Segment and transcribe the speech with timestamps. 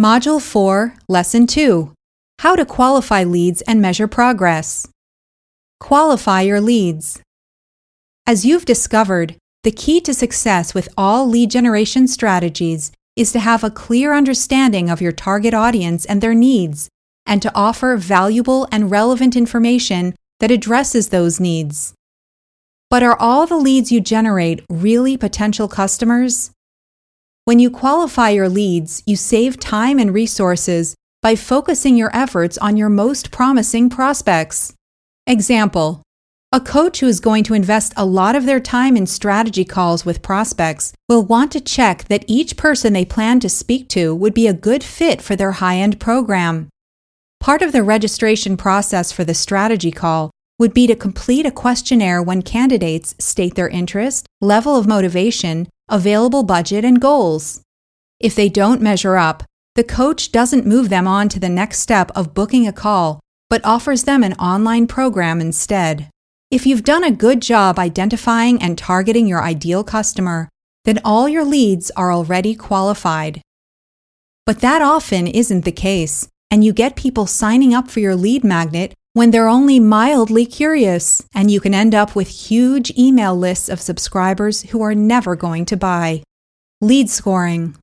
[0.00, 1.92] Module 4, Lesson 2
[2.38, 4.88] How to Qualify Leads and Measure Progress.
[5.78, 7.20] Qualify your leads.
[8.26, 13.62] As you've discovered, the key to success with all lead generation strategies is to have
[13.62, 16.88] a clear understanding of your target audience and their needs,
[17.26, 21.92] and to offer valuable and relevant information that addresses those needs.
[22.88, 26.52] But are all the leads you generate really potential customers?
[27.46, 32.76] When you qualify your leads, you save time and resources by focusing your efforts on
[32.76, 34.74] your most promising prospects.
[35.26, 36.02] Example
[36.52, 40.04] A coach who is going to invest a lot of their time in strategy calls
[40.04, 44.34] with prospects will want to check that each person they plan to speak to would
[44.34, 46.68] be a good fit for their high end program.
[47.40, 52.22] Part of the registration process for the strategy call would be to complete a questionnaire
[52.22, 57.60] when candidates state their interest, level of motivation, available budget, and goals.
[58.18, 59.42] If they don't measure up,
[59.74, 63.64] the coach doesn't move them on to the next step of booking a call, but
[63.64, 66.08] offers them an online program instead.
[66.50, 70.48] If you've done a good job identifying and targeting your ideal customer,
[70.84, 73.40] then all your leads are already qualified.
[74.46, 78.42] But that often isn't the case, and you get people signing up for your lead
[78.42, 83.68] magnet when they're only mildly curious, and you can end up with huge email lists
[83.68, 86.22] of subscribers who are never going to buy.
[86.80, 87.76] Lead scoring.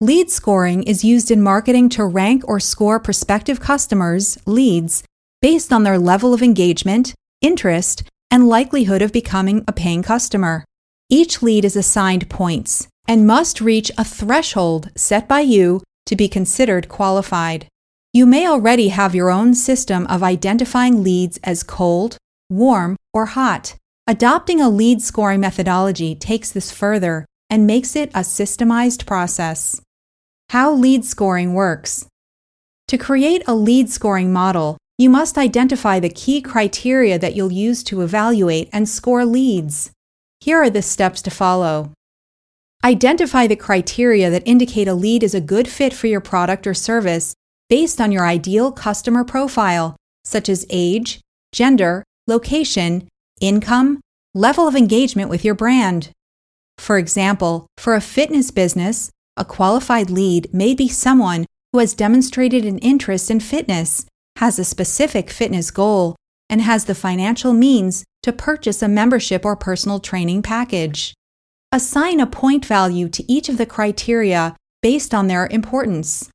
[0.00, 5.04] Lead scoring is used in marketing to rank or score prospective customers, leads,
[5.42, 10.64] based on their level of engagement, interest, and likelihood of becoming a paying customer.
[11.10, 16.28] Each lead is assigned points and must reach a threshold set by you to be
[16.28, 17.66] considered qualified.
[18.12, 22.16] You may already have your own system of identifying leads as cold,
[22.48, 23.76] warm, or hot.
[24.08, 29.80] Adopting a lead scoring methodology takes this further and makes it a systemized process.
[30.48, 32.08] How lead scoring works.
[32.88, 37.84] To create a lead scoring model, you must identify the key criteria that you'll use
[37.84, 39.92] to evaluate and score leads.
[40.40, 41.92] Here are the steps to follow.
[42.82, 46.74] Identify the criteria that indicate a lead is a good fit for your product or
[46.74, 47.36] service
[47.70, 51.20] based on your ideal customer profile, such as age,
[51.52, 53.08] gender, location,
[53.40, 54.00] income,
[54.34, 56.10] level of engagement with your brand.
[56.76, 62.64] For example, for a fitness business, a qualified lead may be someone who has demonstrated
[62.64, 64.04] an interest in fitness,
[64.36, 66.16] has a specific fitness goal,
[66.48, 71.14] and has the financial means to purchase a membership or personal training package.
[71.70, 76.28] Assign a point value to each of the criteria based on their importance.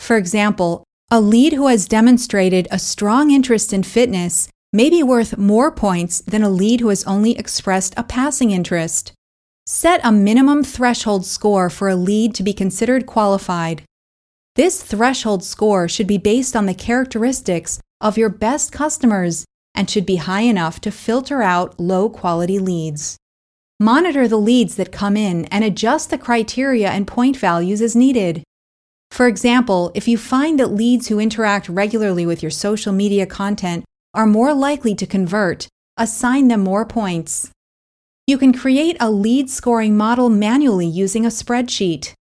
[0.00, 5.38] For example, a lead who has demonstrated a strong interest in fitness may be worth
[5.38, 9.12] more points than a lead who has only expressed a passing interest.
[9.66, 13.82] Set a minimum threshold score for a lead to be considered qualified.
[14.56, 19.44] This threshold score should be based on the characteristics of your best customers
[19.74, 23.16] and should be high enough to filter out low quality leads.
[23.80, 28.42] Monitor the leads that come in and adjust the criteria and point values as needed.
[29.14, 33.84] For example, if you find that leads who interact regularly with your social media content
[34.12, 37.48] are more likely to convert, assign them more points.
[38.26, 42.12] You can create a lead scoring model manually using a spreadsheet.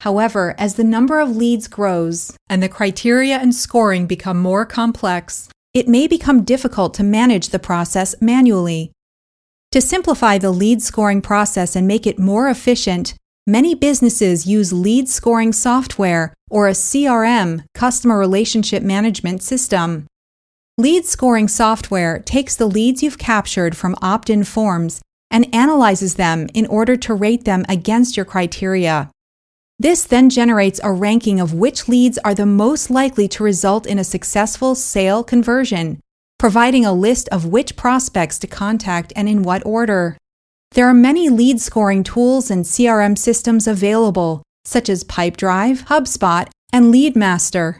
[0.00, 5.48] However, as the number of leads grows and the criteria and scoring become more complex,
[5.72, 8.92] it may become difficult to manage the process manually.
[9.72, 13.14] To simplify the lead scoring process and make it more efficient,
[13.46, 20.06] Many businesses use lead scoring software or a CRM, customer relationship management system.
[20.78, 26.46] Lead scoring software takes the leads you've captured from opt in forms and analyzes them
[26.54, 29.10] in order to rate them against your criteria.
[29.78, 33.98] This then generates a ranking of which leads are the most likely to result in
[33.98, 36.00] a successful sale conversion,
[36.38, 40.16] providing a list of which prospects to contact and in what order.
[40.74, 46.92] There are many lead scoring tools and CRM systems available, such as Pipedrive, HubSpot, and
[46.92, 47.78] LeadMaster.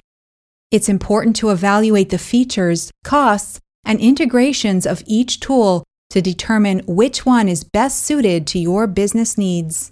[0.71, 7.27] It's important to evaluate the features, costs, and integrations of each tool to determine which
[7.27, 9.91] one is best suited to your business needs.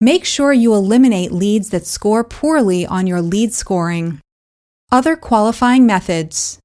[0.00, 4.18] Make sure you eliminate leads that score poorly on your lead scoring.
[4.90, 6.58] Other qualifying methods.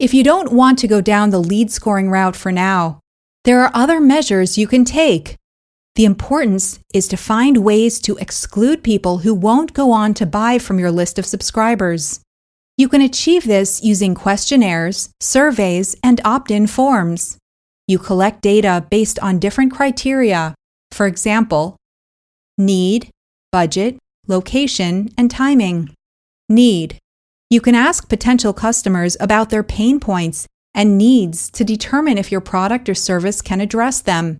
[0.00, 2.99] If you don't want to go down the lead scoring route for now,
[3.44, 5.36] there are other measures you can take.
[5.94, 10.58] The importance is to find ways to exclude people who won't go on to buy
[10.58, 12.20] from your list of subscribers.
[12.76, 17.38] You can achieve this using questionnaires, surveys, and opt in forms.
[17.88, 20.54] You collect data based on different criteria,
[20.92, 21.76] for example,
[22.56, 23.10] need,
[23.52, 23.98] budget,
[24.28, 25.92] location, and timing.
[26.48, 26.98] Need.
[27.48, 32.40] You can ask potential customers about their pain points and needs to determine if your
[32.40, 34.38] product or service can address them.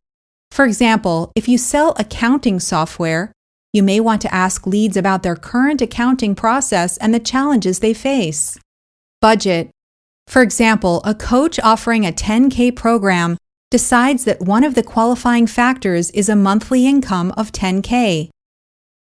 [0.50, 3.32] For example, if you sell accounting software,
[3.72, 7.94] you may want to ask leads about their current accounting process and the challenges they
[7.94, 8.58] face.
[9.20, 9.70] Budget.
[10.26, 13.36] For example, a coach offering a 10K program
[13.70, 18.30] decides that one of the qualifying factors is a monthly income of 10K.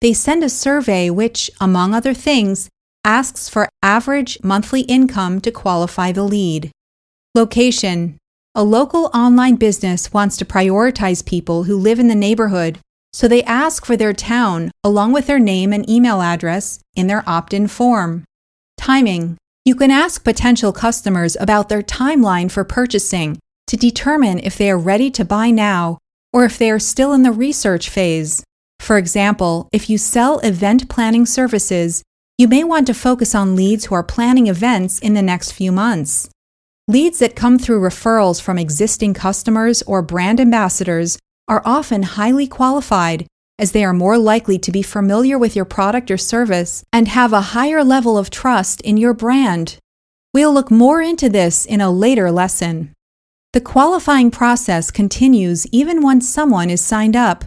[0.01, 2.69] They send a survey which, among other things,
[3.05, 6.71] asks for average monthly income to qualify the lead.
[7.39, 8.19] Location
[8.57, 12.81] A local online business wants to prioritize people who live in the neighborhood,
[13.13, 17.23] so they ask for their town along with their name and email address in their
[17.29, 18.25] opt in form.
[18.77, 23.39] Timing You can ask potential customers about their timeline for purchasing
[23.69, 25.99] to determine if they are ready to buy now
[26.33, 28.43] or if they are still in the research phase.
[28.81, 32.03] For example, if you sell event planning services,
[32.37, 35.71] you may want to focus on leads who are planning events in the next few
[35.71, 36.29] months.
[36.91, 43.27] Leads that come through referrals from existing customers or brand ambassadors are often highly qualified
[43.59, 47.35] as they are more likely to be familiar with your product or service and have
[47.35, 49.77] a higher level of trust in your brand.
[50.33, 52.95] We'll look more into this in a later lesson.
[53.53, 57.45] The qualifying process continues even once someone is signed up.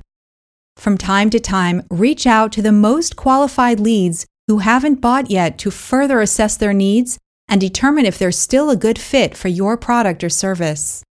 [0.77, 5.57] From time to time, reach out to the most qualified leads who haven't bought yet
[5.59, 7.17] to further assess their needs
[7.51, 11.03] and determine if they're still a good fit for your product or service.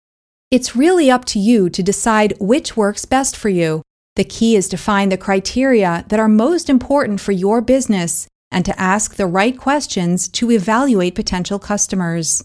[0.49, 3.83] It's really up to you to decide which works best for you.
[4.15, 8.63] The key is to find the criteria that are most important for your business and
[8.65, 12.41] to ask the right questions to evaluate potential customers.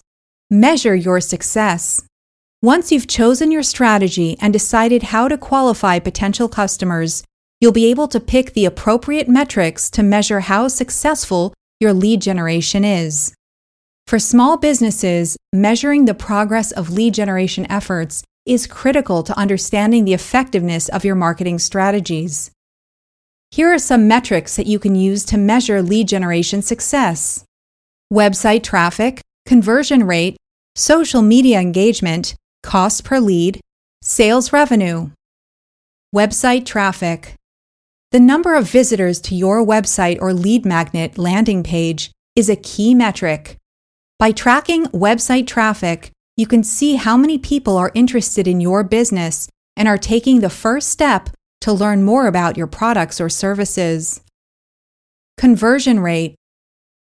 [0.51, 2.03] Measure your success.
[2.61, 7.23] Once you've chosen your strategy and decided how to qualify potential customers,
[7.61, 12.83] you'll be able to pick the appropriate metrics to measure how successful your lead generation
[12.83, 13.33] is.
[14.07, 20.13] For small businesses, measuring the progress of lead generation efforts is critical to understanding the
[20.13, 22.51] effectiveness of your marketing strategies.
[23.49, 27.43] Here are some metrics that you can use to measure lead generation success
[28.13, 30.37] website traffic, conversion rate,
[30.75, 33.59] social media engagement, cost per lead,
[34.03, 35.09] sales revenue,
[36.15, 37.33] website traffic.
[38.11, 42.93] The number of visitors to your website or lead magnet landing page is a key
[42.93, 43.57] metric.
[44.17, 49.49] By tracking website traffic, you can see how many people are interested in your business
[49.75, 51.29] and are taking the first step
[51.61, 54.21] to learn more about your products or services.
[55.37, 56.35] Conversion rate.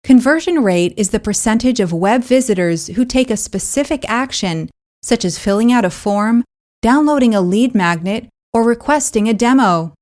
[0.02, 4.68] Conversion rate is the percentage of web visitors who take a specific action
[5.00, 6.42] such as filling out a form,
[6.82, 9.94] downloading a lead magnet, or requesting a demo.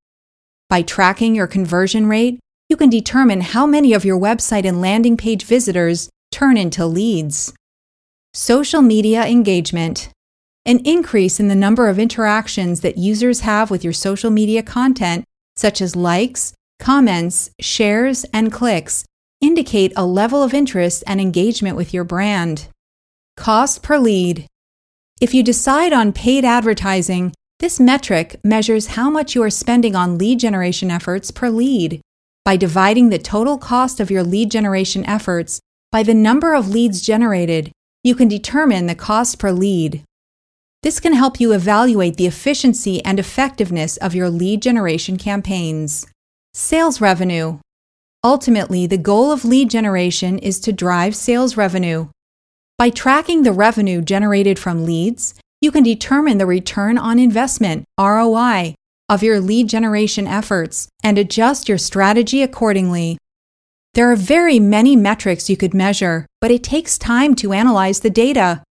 [0.71, 2.41] By tracking your conversion rate,
[2.71, 7.55] you can determine how many of your website and landing page visitors turn into leads.
[8.35, 10.11] Social media engagement.
[10.67, 15.25] An increase in the number of interactions that users have with your social media content,
[15.57, 19.07] such as likes, comments, shares, and clicks,
[19.41, 22.69] indicate a level of interest and engagement with your brand.
[23.39, 24.47] Cost per lead.
[25.23, 30.19] If you decide on paid advertising, this metric measures how much you are spending on
[30.19, 32.03] lead generation efforts per lead.
[32.45, 35.61] By dividing the total cost of your lead generation efforts
[35.93, 40.03] by the number of leads generated, you can determine the cost per lead.
[40.83, 46.07] This can help you evaluate the efficiency and effectiveness of your lead generation campaigns.
[46.55, 47.59] Sales revenue.
[48.23, 52.09] Ultimately, the goal of lead generation is to drive sales revenue.
[52.79, 58.75] By tracking the revenue generated from leads, you can determine the return on investment, ROI,
[59.09, 63.19] of your lead generation efforts and adjust your strategy accordingly.
[63.97, 68.11] There are very many metrics you could measure, but it takes time to analyze the
[68.11, 68.63] data.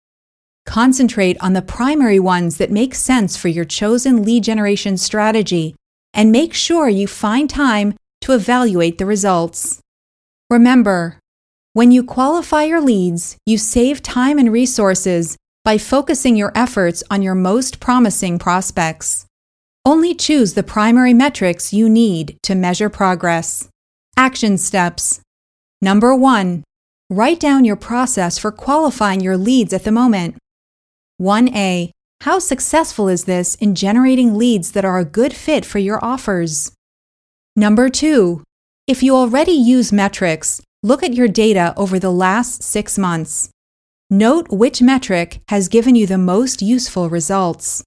[0.67, 5.75] Concentrate on the primary ones that make sense for your chosen lead generation strategy
[6.13, 9.79] and make sure you find time to evaluate the results.
[10.51, 11.17] Remember,
[11.74, 17.24] when you qualify your leads, you save time and resources by focusing your efforts on
[17.24, 19.25] your most promising prospects.
[19.86, 23.70] Only choose the primary metrics you need to measure progress.
[24.17, 25.22] Action steps.
[25.81, 26.63] Number one,
[27.10, 30.36] write down your process for qualifying your leads at the moment.
[31.22, 31.91] 1A.
[32.22, 36.72] How successful is this in generating leads that are a good fit for your offers?
[37.55, 38.43] Number two,
[38.88, 43.50] if you already use metrics, Look at your data over the last six months.
[44.12, 47.84] Note which metric has given you the most useful results.